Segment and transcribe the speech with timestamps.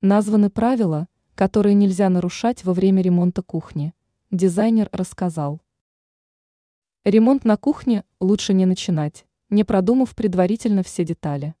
[0.00, 3.94] Названы правила, которые нельзя нарушать во время ремонта кухни.
[4.30, 5.60] Дизайнер рассказал.
[7.04, 11.56] Ремонт на кухне лучше не начинать, не продумав предварительно все детали.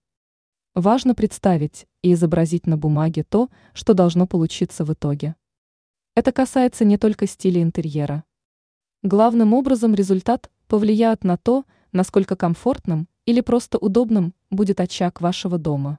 [0.76, 5.34] Важно представить и изобразить на бумаге то, что должно получиться в итоге.
[6.14, 8.22] Это касается не только стиля интерьера.
[9.02, 15.98] Главным образом результат повлияет на то, насколько комфортным или просто удобным будет очаг вашего дома.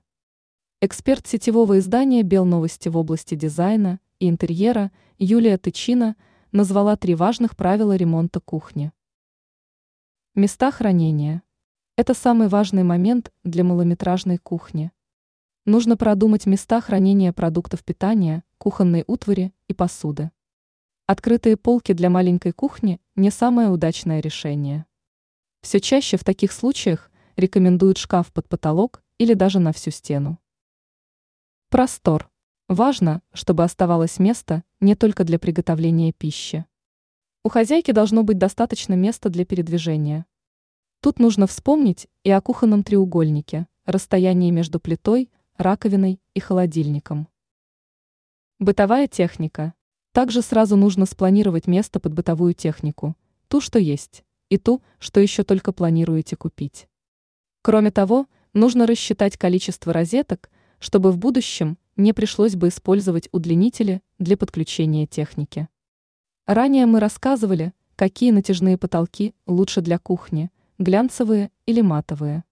[0.82, 6.16] Эксперт сетевого издания «Белновости» в области дизайна и интерьера Юлия Тычина
[6.54, 8.94] назвала три важных правила ремонта кухни.
[10.36, 11.44] Места хранения.
[11.98, 14.94] Это самый важный момент для малометражной кухни.
[15.66, 20.32] Нужно продумать места хранения продуктов питания, кухонной утвари и посуды.
[21.08, 24.86] Открытые полки для маленькой кухни– не самое удачное решение.
[25.60, 30.40] Все чаще в таких случаях рекомендуют шкаф под потолок или даже на всю стену.
[31.70, 32.32] Простор.
[32.68, 36.66] Важно, чтобы оставалось место не только для приготовления пищи.
[37.44, 40.26] У хозяйки должно быть достаточно места для передвижения.
[41.00, 47.28] Тут нужно вспомнить и о кухонном треугольнике, расстоянии между плитой, раковиной и холодильником.
[48.58, 49.76] Бытовая техника.
[50.12, 53.16] Также сразу нужно спланировать место под бытовую технику,
[53.48, 56.88] ту, что есть, и ту, что еще только планируете купить.
[57.62, 64.38] Кроме того, нужно рассчитать количество розеток– чтобы в будущем не пришлось бы использовать удлинители для
[64.38, 65.68] подключения техники.
[66.46, 72.44] Ранее мы рассказывали, какие натяжные потолки лучше для кухни, глянцевые или матовые.